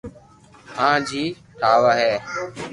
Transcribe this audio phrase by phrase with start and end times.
[0.87, 1.23] آج ھي
[1.59, 2.13] ٺاوا ھي